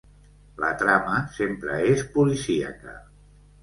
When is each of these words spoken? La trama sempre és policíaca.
La 0.63 0.71
trama 0.79 1.21
sempre 1.37 1.79
és 1.93 2.05
policíaca. 2.19 3.01